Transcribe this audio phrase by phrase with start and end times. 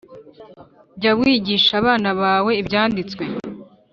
[0.97, 3.23] Jya wigisha abana bawe ibyanditswe